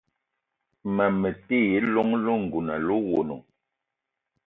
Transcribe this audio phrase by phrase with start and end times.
[0.95, 3.37] Ma me ti yi llong lengouna le owono.